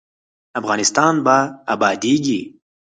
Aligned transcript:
افغانستان 0.59 1.13
به 1.25 1.37
ابادیږي 1.73 2.41